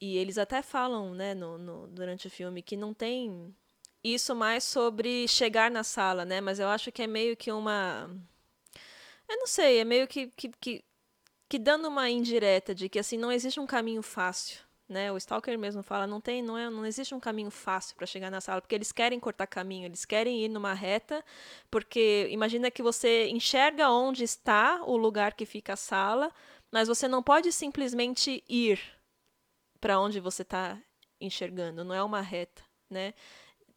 E 0.00 0.16
eles 0.16 0.38
até 0.38 0.62
falam, 0.62 1.14
né, 1.14 1.34
no, 1.34 1.58
no, 1.58 1.86
durante 1.88 2.26
o 2.26 2.30
filme, 2.30 2.62
que 2.62 2.76
não 2.76 2.92
tem 2.92 3.54
isso 4.02 4.34
mais 4.34 4.64
sobre 4.64 5.28
chegar 5.28 5.70
na 5.70 5.84
sala, 5.84 6.24
né? 6.24 6.40
Mas 6.40 6.58
eu 6.58 6.68
acho 6.68 6.90
que 6.90 7.02
é 7.02 7.06
meio 7.06 7.36
que 7.36 7.52
uma. 7.52 8.10
Eu 9.28 9.36
não 9.38 9.46
sei, 9.46 9.78
é 9.78 9.84
meio 9.84 10.06
que, 10.08 10.26
que, 10.28 10.48
que, 10.60 10.84
que 11.52 11.58
dando 11.58 11.86
uma 11.86 12.08
indireta 12.08 12.74
de 12.74 12.88
que 12.88 12.98
assim 12.98 13.18
não 13.18 13.30
existe 13.30 13.60
um 13.60 13.66
caminho 13.66 14.02
fácil. 14.02 14.58
Né, 14.88 15.12
o 15.12 15.18
Stalker 15.18 15.58
mesmo 15.58 15.82
fala, 15.82 16.06
não 16.06 16.18
tem, 16.18 16.42
não 16.42 16.56
é, 16.56 16.68
não 16.68 16.84
existe 16.84 17.14
um 17.14 17.20
caminho 17.20 17.50
fácil 17.50 17.94
para 17.94 18.06
chegar 18.06 18.30
na 18.30 18.40
sala, 18.40 18.60
porque 18.60 18.74
eles 18.74 18.90
querem 18.90 19.20
cortar 19.20 19.46
caminho, 19.46 19.86
eles 19.86 20.04
querem 20.06 20.44
ir 20.44 20.48
numa 20.48 20.72
reta, 20.72 21.22
porque 21.70 22.26
imagina 22.30 22.70
que 22.70 22.82
você 22.82 23.28
enxerga 23.28 23.90
onde 23.90 24.24
está 24.24 24.82
o 24.84 24.96
lugar 24.96 25.34
que 25.34 25.46
fica 25.46 25.74
a 25.74 25.76
sala, 25.76 26.30
mas 26.70 26.88
você 26.88 27.06
não 27.06 27.22
pode 27.22 27.52
simplesmente 27.52 28.42
ir 28.48 28.80
para 29.78 30.00
onde 30.00 30.20
você 30.20 30.42
está 30.42 30.78
enxergando, 31.20 31.84
não 31.84 31.94
é 31.94 32.02
uma 32.02 32.22
reta, 32.22 32.62
né? 32.90 33.12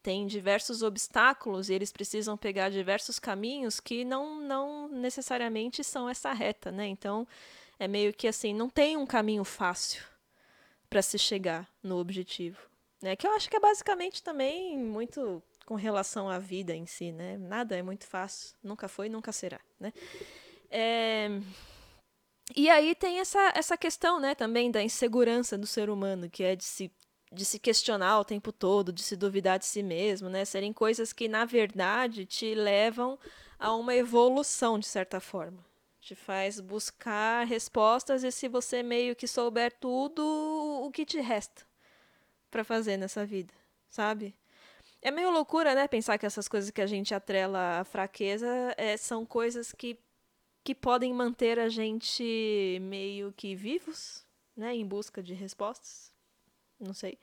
tem 0.06 0.24
diversos 0.24 0.84
obstáculos 0.84 1.68
e 1.68 1.74
eles 1.74 1.90
precisam 1.90 2.36
pegar 2.36 2.68
diversos 2.68 3.18
caminhos 3.18 3.80
que 3.80 4.04
não, 4.04 4.40
não 4.40 4.86
necessariamente 4.86 5.82
são 5.82 6.08
essa 6.08 6.32
reta, 6.32 6.70
né? 6.70 6.86
Então, 6.86 7.26
é 7.78 7.86
meio 7.88 8.12
que 8.12 8.28
assim, 8.28 8.54
não 8.54 8.68
tem 8.68 8.96
um 8.96 9.06
caminho 9.06 9.44
fácil 9.44 10.02
para 10.88 11.02
se 11.02 11.18
chegar 11.18 11.68
no 11.82 11.98
objetivo, 11.98 12.58
né? 13.02 13.16
Que 13.16 13.26
eu 13.26 13.32
acho 13.32 13.50
que 13.50 13.56
é 13.56 13.60
basicamente 13.60 14.22
também 14.22 14.78
muito 14.78 15.42
com 15.64 15.74
relação 15.74 16.28
à 16.28 16.38
vida 16.38 16.74
em 16.74 16.86
si, 16.86 17.12
né? 17.12 17.36
Nada 17.36 17.76
é 17.76 17.82
muito 17.82 18.06
fácil, 18.06 18.56
nunca 18.62 18.88
foi, 18.88 19.08
nunca 19.08 19.32
será, 19.32 19.60
né? 19.78 19.92
É... 20.70 21.28
E 22.54 22.70
aí 22.70 22.94
tem 22.94 23.18
essa, 23.18 23.52
essa 23.56 23.76
questão, 23.76 24.20
né, 24.20 24.32
também 24.32 24.70
da 24.70 24.80
insegurança 24.80 25.58
do 25.58 25.66
ser 25.66 25.90
humano, 25.90 26.30
que 26.30 26.44
é 26.44 26.54
de 26.54 26.64
se 26.64 26.92
de 27.32 27.44
se 27.44 27.58
questionar 27.58 28.20
o 28.20 28.24
tempo 28.24 28.52
todo, 28.52 28.92
de 28.92 29.02
se 29.02 29.16
duvidar 29.16 29.58
de 29.58 29.66
si 29.66 29.82
mesmo, 29.82 30.28
né? 30.28 30.44
Serem 30.44 30.72
coisas 30.72 31.12
que, 31.12 31.26
na 31.26 31.44
verdade, 31.44 32.24
te 32.24 32.54
levam 32.54 33.18
a 33.58 33.74
uma 33.74 33.96
evolução, 33.96 34.78
de 34.78 34.86
certa 34.86 35.18
forma. 35.18 35.65
Te 36.06 36.14
faz 36.14 36.60
buscar 36.60 37.44
respostas 37.44 38.22
e 38.22 38.30
se 38.30 38.46
você 38.46 38.80
meio 38.80 39.16
que 39.16 39.26
souber 39.26 39.72
tudo, 39.72 40.22
o 40.84 40.88
que 40.92 41.04
te 41.04 41.20
resta 41.20 41.66
para 42.48 42.62
fazer 42.62 42.96
nessa 42.96 43.26
vida, 43.26 43.52
sabe? 43.88 44.32
É 45.02 45.10
meio 45.10 45.32
loucura, 45.32 45.74
né? 45.74 45.88
Pensar 45.88 46.16
que 46.16 46.24
essas 46.24 46.46
coisas 46.46 46.70
que 46.70 46.80
a 46.80 46.86
gente 46.86 47.12
atrela 47.12 47.80
à 47.80 47.84
fraqueza 47.84 48.46
é, 48.76 48.96
são 48.96 49.26
coisas 49.26 49.72
que, 49.72 49.98
que 50.62 50.76
podem 50.76 51.12
manter 51.12 51.58
a 51.58 51.68
gente 51.68 52.78
meio 52.82 53.32
que 53.32 53.56
vivos, 53.56 54.24
né? 54.56 54.76
Em 54.76 54.86
busca 54.86 55.20
de 55.20 55.34
respostas 55.34 56.14
não 56.78 56.94
sei. 56.94 57.18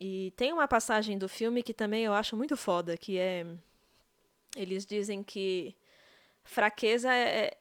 E 0.00 0.32
tem 0.36 0.52
uma 0.52 0.66
passagem 0.66 1.16
do 1.16 1.28
filme 1.28 1.62
que 1.62 1.74
também 1.74 2.04
eu 2.04 2.12
acho 2.12 2.36
muito 2.36 2.56
foda, 2.56 2.96
que 2.96 3.18
é 3.18 3.46
eles 4.56 4.84
dizem 4.84 5.22
que 5.22 5.76
fraqueza 6.42 7.12
é, 7.12 7.56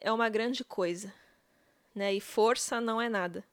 é 0.00 0.12
uma 0.12 0.28
grande 0.28 0.64
coisa, 0.64 1.12
né? 1.94 2.14
E 2.14 2.20
força 2.20 2.80
não 2.80 3.00
é 3.00 3.08
nada. 3.08 3.44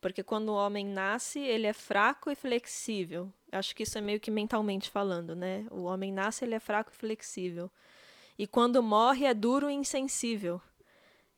Porque 0.00 0.22
quando 0.22 0.50
o 0.50 0.54
homem 0.54 0.86
nasce, 0.86 1.40
ele 1.40 1.66
é 1.66 1.72
fraco 1.72 2.30
e 2.30 2.34
flexível. 2.34 3.32
Acho 3.50 3.74
que 3.74 3.82
isso 3.82 3.96
é 3.96 4.00
meio 4.00 4.20
que 4.20 4.30
mentalmente 4.30 4.90
falando, 4.90 5.34
né? 5.34 5.66
O 5.70 5.84
homem 5.84 6.12
nasce, 6.12 6.44
ele 6.44 6.54
é 6.54 6.60
fraco 6.60 6.92
e 6.92 6.96
flexível. 6.96 7.70
E 8.38 8.46
quando 8.46 8.82
morre, 8.82 9.24
é 9.24 9.32
duro 9.32 9.70
e 9.70 9.74
insensível. 9.74 10.60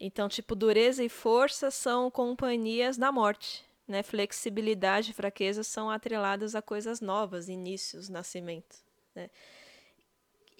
Então, 0.00 0.28
tipo, 0.28 0.54
dureza 0.54 1.02
e 1.02 1.08
força 1.08 1.70
são 1.70 2.10
companhias 2.10 2.96
da 2.96 3.10
morte. 3.10 3.64
Né? 3.86 4.02
Flexibilidade 4.02 5.10
e 5.10 5.14
fraqueza 5.14 5.62
são 5.62 5.90
atreladas 5.90 6.54
a 6.54 6.62
coisas 6.62 7.00
novas, 7.00 7.48
inícios, 7.48 8.08
nascimento. 8.08 8.76
Né? 9.14 9.30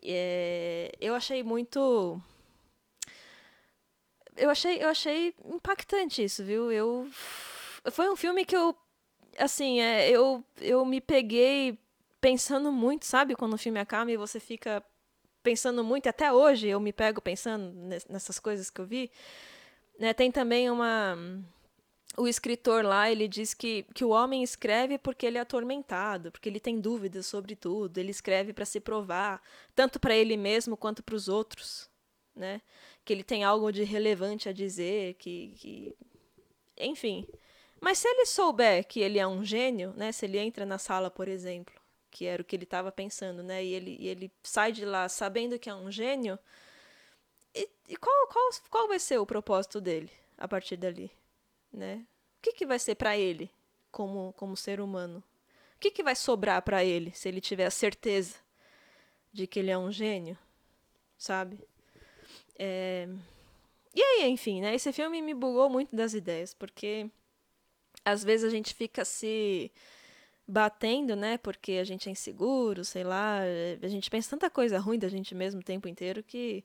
É, 0.03 0.93
eu 1.01 1.15
achei 1.15 1.43
muito. 1.43 2.21
Eu 4.39 4.51
achei, 4.51 4.83
eu 4.83 4.89
achei 4.89 5.35
impactante 5.45 6.23
isso, 6.23 6.45
viu? 6.45 6.71
Eu, 6.73 7.09
foi 7.91 8.09
um 8.11 8.17
filme 8.17 8.45
que 8.45 8.57
eu. 8.57 8.75
Assim, 9.39 9.81
é, 9.81 10.11
eu, 10.11 10.45
eu 10.61 10.85
me 10.85 11.01
peguei 11.01 11.79
pensando 12.21 12.73
muito, 12.73 13.05
sabe? 13.05 13.35
Quando 13.37 13.55
o 13.55 13.59
filme 13.59 13.79
acaba 13.79 14.11
e 14.11 14.17
você 14.17 14.41
fica 14.41 14.83
pensando 15.43 15.85
muito, 15.85 16.09
até 16.09 16.33
hoje 16.33 16.69
eu 16.69 16.81
me 16.81 16.93
pego 16.93 17.21
pensando 17.21 17.73
nessas 18.09 18.39
coisas 18.39 18.71
que 18.71 18.81
eu 18.81 18.87
vi. 18.87 19.11
Né? 19.99 20.13
Tem 20.13 20.31
também 20.31 20.71
uma 20.71 21.17
o 22.19 22.27
escritor 22.27 22.85
lá, 22.85 23.11
ele 23.11 23.29
diz 23.29 23.55
que, 23.55 23.85
que 23.95 24.05
o 24.05 24.09
homem 24.09 24.43
escreve 24.43 24.99
porque 24.99 25.25
ele 25.25 25.39
é 25.39 25.41
atormentado, 25.41 26.33
porque 26.33 26.49
ele 26.49 26.59
tem 26.59 26.81
dúvidas 26.81 27.27
sobre 27.27 27.55
tudo, 27.55 27.99
ele 27.99 28.11
escreve 28.11 28.53
para 28.53 28.65
se 28.65 28.81
provar, 28.81 29.41
tanto 29.75 30.01
para 30.01 30.17
ele 30.17 30.37
mesmo 30.37 30.77
quanto 30.77 31.03
para 31.03 31.15
os 31.15 31.29
outros, 31.29 31.89
né? 32.35 32.61
Que 33.09 33.15
ele 33.15 33.25
tem 33.25 33.43
algo 33.43 33.73
de 33.73 33.85
relevante 33.85 34.49
a 34.49 34.53
dizer, 34.53 35.15
que, 35.15 35.55
que... 35.57 35.97
enfim. 36.77 37.27
Mas 37.81 37.99
se 37.99 38.09
ele 38.09 38.27
souber 38.27 38.87
que 38.87 39.01
ele 39.01 39.19
é 39.19 39.27
um 39.27 39.43
gênio, 39.43 39.95
né? 39.97 40.13
Se 40.13 40.27
ele 40.27 40.39
entra 40.39 40.67
na 40.67 40.77
sala, 40.77 41.11
por 41.11 41.27
exemplo, 41.27 41.75
que 42.11 42.27
era 42.27 42.43
o 42.43 42.45
que 42.45 42.55
ele 42.55 42.65
estava 42.65 42.93
pensando, 42.93 43.43
né? 43.43 43.65
E 43.65 43.73
ele, 43.73 43.97
e 43.99 44.09
ele 44.09 44.31
sai 44.43 44.73
de 44.73 44.85
lá 44.85 45.09
sabendo 45.09 45.59
que 45.59 45.71
é 45.71 45.75
um 45.75 45.91
gênio, 45.91 46.39
e, 47.55 47.69
e 47.89 47.97
qual, 47.97 48.29
qual, 48.29 48.51
qual 48.69 48.89
vai 48.89 48.99
ser 48.99 49.19
o 49.19 49.25
propósito 49.25 49.81
dele 49.81 50.11
a 50.37 50.47
partir 50.47 50.77
dali? 50.77 51.11
né? 51.73 52.07
O 52.39 52.43
que, 52.43 52.53
que 52.53 52.67
vai 52.67 52.79
ser 52.79 52.95
para 52.95 53.17
ele 53.17 53.51
como, 53.91 54.33
como 54.35 54.57
ser 54.57 54.81
humano? 54.81 55.23
O 55.77 55.79
que, 55.81 55.91
que 55.91 56.03
vai 56.03 56.15
sobrar 56.15 56.61
para 56.63 56.85
ele 56.85 57.13
se 57.13 57.29
ele 57.29 57.41
tiver 57.41 57.67
a 57.67 57.71
certeza 57.71 58.37
de 59.33 59.47
que 59.47 59.61
ele 59.61 59.71
é 59.71 59.79
um 59.79 59.93
gênio, 59.93 60.37
sabe? 61.17 61.61
É... 62.59 63.09
E 63.95 64.03
aí, 64.03 64.31
enfim, 64.31 64.61
né? 64.61 64.75
Esse 64.75 64.93
filme 64.93 65.23
me 65.23 65.35
bugou 65.35 65.69
muito 65.71 65.95
das 65.95 66.15
ideias, 66.15 66.55
porque 66.55 67.11
às 68.05 68.23
vezes 68.25 68.45
a 68.47 68.51
gente 68.51 68.75
fica 68.75 69.05
se 69.05 69.73
batendo, 70.47 71.15
né? 71.15 71.39
Porque 71.39 71.73
a 71.73 71.85
gente 71.85 72.09
é 72.09 72.13
inseguro, 72.13 72.85
sei 72.85 73.05
lá, 73.05 73.41
a 73.83 73.89
gente 73.89 74.11
pensa 74.11 74.31
tanta 74.31 74.51
coisa 74.51 74.79
ruim 74.79 74.99
da 74.99 75.09
gente 75.09 75.35
mesmo 75.35 75.61
o 75.61 75.65
tempo 75.65 75.89
inteiro 75.89 76.23
que, 76.23 76.65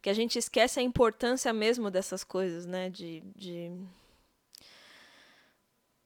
que 0.00 0.10
a 0.10 0.14
gente 0.14 0.38
esquece 0.38 0.80
a 0.80 0.82
importância 0.82 1.52
mesmo 1.52 1.90
dessas 1.90 2.22
coisas, 2.24 2.66
né? 2.66 2.90
De, 2.90 3.22
de 3.34 3.70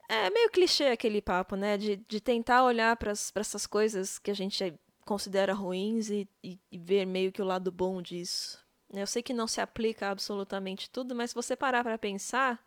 é 0.09 0.31
meio 0.31 0.51
clichê 0.51 0.87
aquele 0.87 1.21
papo, 1.21 1.55
né? 1.55 1.77
De, 1.77 1.97
de 1.97 2.21
tentar 2.21 2.65
olhar 2.65 2.97
para 2.97 3.13
essas 3.13 3.67
coisas 3.67 4.19
que 4.19 4.31
a 4.31 4.35
gente 4.35 4.75
considera 5.05 5.53
ruins 5.53 6.11
e, 6.11 6.29
e, 6.43 6.59
e, 6.71 6.79
ver 6.79 7.07
meio 7.07 7.33
que 7.33 7.43
o 7.43 7.45
lado 7.45 7.71
bom 7.71 8.01
disso. 8.01 8.59
Eu 8.93 9.07
sei 9.07 9.23
que 9.23 9.35
não 9.35 9.47
se 9.47 9.61
aplica 9.61 10.09
a 10.09 10.11
absolutamente 10.11 10.91
tudo, 10.91 11.15
mas 11.15 11.31
se 11.31 11.35
você 11.35 11.55
parar 11.55 11.85
para 11.85 11.99
pensar, 11.99 12.63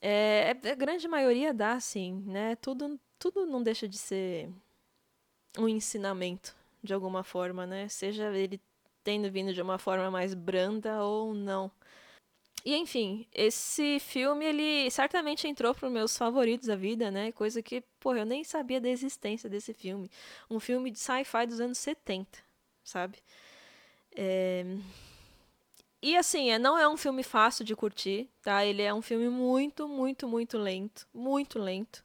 é, 0.00 0.56
é, 0.62 0.70
a 0.70 0.74
grande 0.74 1.06
maioria 1.08 1.52
dá, 1.52 1.78
sim, 1.80 2.22
né? 2.26 2.56
Tudo, 2.56 2.98
tudo 3.18 3.46
não 3.46 3.62
deixa 3.62 3.88
de 3.88 3.98
ser 3.98 4.50
um 5.58 5.68
ensinamento, 5.68 6.54
de 6.82 6.94
alguma 6.94 7.24
forma, 7.24 7.66
né? 7.66 7.88
Seja 7.88 8.34
ele 8.36 8.60
tendo 9.04 9.30
vindo 9.30 9.52
de 9.52 9.62
uma 9.62 9.78
forma 9.78 10.10
mais 10.10 10.34
branda 10.34 11.02
ou 11.02 11.34
não. 11.34 11.70
E 12.64 12.74
enfim, 12.76 13.26
esse 13.34 13.98
filme 14.00 14.44
ele 14.44 14.90
certamente 14.90 15.46
entrou 15.48 15.74
para 15.74 15.86
os 15.86 15.92
meus 15.92 16.16
favoritos 16.16 16.66
da 16.66 16.76
vida, 16.76 17.10
né? 17.10 17.32
Coisa 17.32 17.62
que, 17.62 17.82
pô, 18.00 18.14
eu 18.14 18.26
nem 18.26 18.44
sabia 18.44 18.80
da 18.80 18.88
existência 18.88 19.48
desse 19.48 19.72
filme. 19.72 20.10
Um 20.50 20.60
filme 20.60 20.90
de 20.90 20.98
sci-fi 20.98 21.46
dos 21.46 21.60
anos 21.60 21.78
70, 21.78 22.38
sabe? 22.84 23.18
É... 24.14 24.64
E 26.00 26.16
assim, 26.16 26.50
é, 26.50 26.58
não 26.58 26.78
é 26.78 26.88
um 26.88 26.96
filme 26.96 27.22
fácil 27.22 27.64
de 27.64 27.74
curtir, 27.74 28.28
tá? 28.42 28.64
Ele 28.64 28.82
é 28.82 28.94
um 28.94 29.02
filme 29.02 29.28
muito, 29.28 29.88
muito, 29.88 30.28
muito 30.28 30.56
lento. 30.56 31.06
Muito 31.12 31.58
lento. 31.58 32.04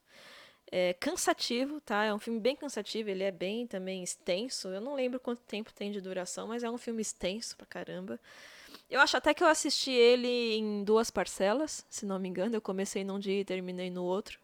É 0.71 0.93
cansativo, 0.93 1.79
tá? 1.81 2.03
É 2.03 2.13
um 2.13 2.17
filme 2.17 2.39
bem 2.39 2.55
cansativo, 2.55 3.09
ele 3.09 3.23
é 3.23 3.31
bem 3.31 3.67
também 3.67 4.03
extenso. 4.03 4.69
Eu 4.69 4.81
não 4.81 4.95
lembro 4.95 5.19
quanto 5.19 5.41
tempo 5.43 5.71
tem 5.71 5.91
de 5.91 6.01
duração, 6.01 6.47
mas 6.47 6.63
é 6.63 6.69
um 6.69 6.77
filme 6.79 7.01
extenso 7.01 7.55
pra 7.55 7.67
caramba. 7.67 8.19
Eu 8.89 8.99
acho 8.99 9.15
até 9.15 9.33
que 9.33 9.43
eu 9.43 9.47
assisti 9.47 9.91
ele 9.91 10.55
em 10.55 10.83
duas 10.83 11.11
parcelas, 11.11 11.85
se 11.89 12.05
não 12.05 12.17
me 12.17 12.27
engano. 12.29 12.55
Eu 12.55 12.61
comecei 12.61 13.03
num 13.03 13.19
dia 13.19 13.41
e 13.41 13.45
terminei 13.45 13.91
no 13.91 14.03
outro. 14.03 14.39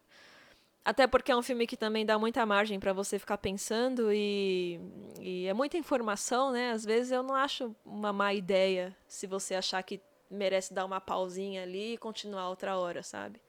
Até 0.84 1.06
porque 1.06 1.32
é 1.32 1.36
um 1.36 1.42
filme 1.42 1.68
que 1.68 1.78
também 1.78 2.06
dá 2.06 2.18
muita 2.18 2.46
margem 2.46 2.80
para 2.80 2.94
você 2.94 3.20
ficar 3.20 3.38
pensando 3.38 4.12
e, 4.12 4.80
e 5.20 5.46
é 5.46 5.54
muita 5.54 5.78
informação, 5.78 6.52
né? 6.52 6.72
Às 6.72 6.86
vezes 6.86 7.12
eu 7.12 7.22
não 7.22 7.36
acho 7.36 7.76
uma 7.86 8.12
má 8.14 8.34
ideia 8.34 8.96
se 9.08 9.28
você 9.28 9.56
achar 9.56 9.84
que 9.84 10.02
merece 10.30 10.74
dar 10.74 10.86
uma 10.86 11.02
pausinha 11.02 11.64
ali 11.64 11.94
e 11.94 11.98
continuar 11.98 12.50
outra 12.50 12.78
hora, 12.78 13.04
sabe? 13.04 13.42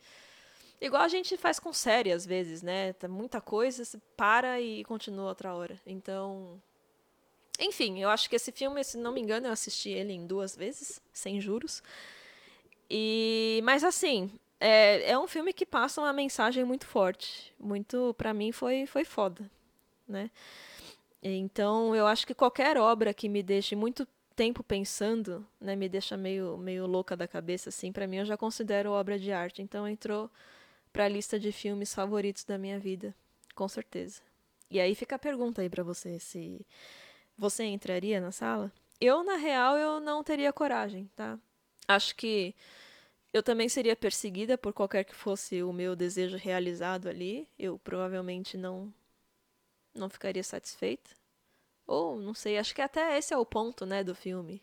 Igual 0.80 1.02
a 1.02 1.08
gente 1.08 1.36
faz 1.36 1.58
com 1.58 1.72
série 1.72 2.10
às 2.10 2.26
vezes, 2.26 2.62
né? 2.62 2.94
Tá 2.94 3.06
muita 3.06 3.40
coisa, 3.40 3.84
você 3.84 3.98
para 4.16 4.60
e 4.60 4.82
continua 4.84 5.28
outra 5.28 5.54
hora. 5.54 5.78
Então, 5.86 6.60
enfim, 7.58 8.00
eu 8.00 8.08
acho 8.08 8.28
que 8.28 8.36
esse 8.36 8.50
filme, 8.50 8.82
se 8.82 8.96
não 8.96 9.12
me 9.12 9.20
engano, 9.20 9.46
eu 9.46 9.52
assisti 9.52 9.90
ele 9.90 10.12
em 10.14 10.26
duas 10.26 10.56
vezes, 10.56 11.00
sem 11.12 11.40
juros. 11.40 11.82
E, 12.88 13.60
mas 13.62 13.84
assim, 13.84 14.32
é, 14.60 15.10
é 15.12 15.18
um 15.18 15.26
filme 15.26 15.52
que 15.54 15.64
passa 15.64 16.02
uma 16.02 16.12
mensagem 16.12 16.64
muito 16.64 16.86
forte. 16.86 17.52
Muito, 17.58 18.14
para 18.18 18.34
mim, 18.34 18.52
foi, 18.52 18.86
foi 18.86 19.04
foda, 19.04 19.50
né? 20.06 20.30
Então, 21.22 21.96
eu 21.96 22.06
acho 22.06 22.26
que 22.26 22.34
qualquer 22.34 22.76
obra 22.76 23.14
que 23.14 23.28
me 23.28 23.42
deixe 23.42 23.74
muito 23.74 24.06
tempo 24.36 24.62
pensando, 24.62 25.46
né, 25.60 25.76
me 25.76 25.88
deixa 25.88 26.16
meio, 26.16 26.56
meio 26.56 26.86
louca 26.86 27.16
da 27.16 27.28
cabeça, 27.28 27.68
assim, 27.68 27.92
para 27.92 28.06
mim 28.06 28.18
eu 28.18 28.24
já 28.24 28.36
considero 28.36 28.92
obra 28.92 29.18
de 29.18 29.32
arte. 29.32 29.60
Então, 29.60 29.88
entrou 29.88 30.30
para 30.92 31.04
a 31.04 31.08
lista 31.08 31.38
de 31.38 31.52
filmes 31.52 31.94
favoritos 31.94 32.44
da 32.44 32.56
minha 32.58 32.78
vida, 32.78 33.14
com 33.54 33.68
certeza. 33.68 34.22
E 34.70 34.80
aí 34.80 34.94
fica 34.94 35.16
a 35.16 35.18
pergunta 35.18 35.62
aí 35.62 35.68
para 35.68 35.82
você, 35.82 36.18
se 36.18 36.64
você 37.36 37.64
entraria 37.64 38.20
na 38.20 38.32
sala? 38.32 38.72
Eu, 39.00 39.24
na 39.24 39.36
real, 39.36 39.76
eu 39.76 40.00
não 40.00 40.22
teria 40.22 40.52
coragem, 40.52 41.10
tá? 41.16 41.38
Acho 41.88 42.14
que 42.14 42.54
eu 43.32 43.42
também 43.42 43.68
seria 43.68 43.94
perseguida 43.94 44.58
por 44.58 44.72
qualquer 44.72 45.04
que 45.04 45.14
fosse 45.14 45.62
o 45.62 45.72
meu 45.72 45.94
desejo 45.94 46.36
realizado 46.36 47.08
ali. 47.08 47.48
Eu 47.58 47.78
provavelmente 47.78 48.56
não 48.56 48.92
não 49.94 50.08
ficaria 50.08 50.42
satisfeita. 50.42 51.10
Ou 51.86 52.20
não 52.20 52.34
sei, 52.34 52.58
acho 52.58 52.74
que 52.74 52.82
até 52.82 53.18
esse 53.18 53.34
é 53.34 53.36
o 53.36 53.46
ponto, 53.46 53.84
né, 53.86 54.04
do 54.04 54.14
filme. 54.14 54.62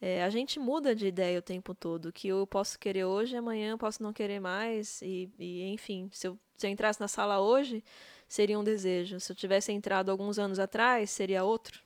É, 0.00 0.22
a 0.24 0.30
gente 0.30 0.58
muda 0.60 0.94
de 0.94 1.06
ideia 1.06 1.38
o 1.38 1.42
tempo 1.42 1.74
todo. 1.74 2.12
Que 2.12 2.28
eu 2.28 2.46
posso 2.46 2.78
querer 2.78 3.04
hoje, 3.04 3.36
amanhã 3.36 3.72
eu 3.72 3.78
posso 3.78 4.02
não 4.02 4.12
querer 4.12 4.40
mais. 4.40 5.02
E, 5.02 5.30
e 5.38 5.62
enfim, 5.68 6.08
se 6.12 6.28
eu, 6.28 6.38
se 6.56 6.66
eu 6.66 6.70
entrasse 6.70 7.00
na 7.00 7.08
sala 7.08 7.40
hoje, 7.40 7.84
seria 8.28 8.58
um 8.58 8.64
desejo. 8.64 9.20
Se 9.20 9.32
eu 9.32 9.36
tivesse 9.36 9.72
entrado 9.72 10.10
alguns 10.10 10.38
anos 10.38 10.58
atrás, 10.58 11.10
seria 11.10 11.44
outro. 11.44 11.82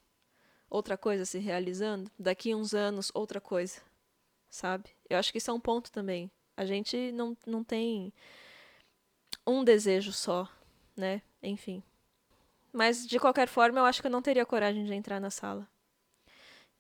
Outra 0.69 0.97
coisa 0.99 1.25
se 1.25 1.39
realizando. 1.39 2.11
Daqui 2.19 2.55
uns 2.55 2.75
anos, 2.75 3.11
outra 3.15 3.41
coisa 3.41 3.83
sabe? 4.51 4.91
Eu 5.09 5.19
acho 5.19 5.33
que 5.33 5.39
isso 5.39 5.51
é 5.51 5.55
um 5.55 5.61
ponto 5.61 5.91
também. 5.91 6.31
A 6.57 6.65
gente 6.65 7.13
não, 7.13 7.37
não 7.47 7.65
tem 7.65 8.13
um 9.47 9.65
desejo 9.65 10.13
só, 10.13 10.49
né? 10.97 11.23
Enfim. 11.43 11.83
Mas, 12.73 13.07
de 13.07 13.19
qualquer 13.19 13.49
forma, 13.49 13.81
eu 13.81 13.85
acho 13.85 14.01
que 14.01 14.07
eu 14.07 14.11
não 14.11 14.23
teria 14.23 14.45
coragem 14.47 14.85
de 14.85 14.95
entrar 14.95 15.21
na 15.21 15.31
sala. 15.31 15.67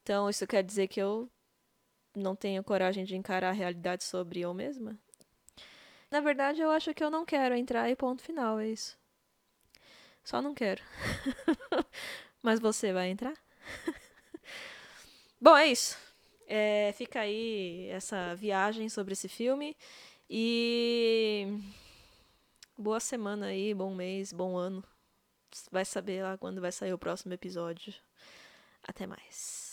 Então, 0.03 0.29
isso 0.29 0.47
quer 0.47 0.62
dizer 0.62 0.89
que 0.89 1.00
eu 1.00 1.31
não 2.15 2.37
tenho 2.37 2.62
coragem 2.62 3.05
de 3.05 3.17
encarar 3.17 3.50
a 3.50 3.53
realidade 3.53 4.05
sobre 4.05 4.41
eu 4.41 4.53
mesma? 4.53 4.99
Na 6.11 6.21
verdade, 6.21 6.61
eu 6.61 6.71
acho 6.71 6.93
que 6.93 7.03
eu 7.03 7.11
não 7.11 7.25
quero 7.25 7.55
entrar 7.55 7.89
e 7.89 7.97
ponto 7.97 8.23
final, 8.23 8.59
é 8.59 8.69
isso. 8.69 8.99
Só 10.25 10.43
não 10.43 10.55
quero. 10.55 10.83
Mas 12.43 12.61
você 12.61 12.93
vai 12.93 13.09
entrar? 13.09 13.35
Bom, 15.41 15.57
é 15.57 15.69
isso. 15.69 15.97
É, 16.52 16.92
fica 16.95 17.21
aí 17.21 17.87
essa 17.90 18.35
viagem 18.35 18.88
sobre 18.88 19.12
esse 19.12 19.28
filme. 19.28 19.76
E. 20.28 21.47
Boa 22.76 22.99
semana 22.99 23.47
aí, 23.47 23.73
bom 23.73 23.95
mês, 23.95 24.33
bom 24.33 24.57
ano. 24.57 24.83
Vai 25.71 25.85
saber 25.85 26.25
lá 26.25 26.37
quando 26.37 26.61
vai 26.61 26.73
sair 26.73 26.92
o 26.92 26.99
próximo 26.99 27.33
episódio. 27.33 27.95
Até 28.83 29.07
mais. 29.07 29.70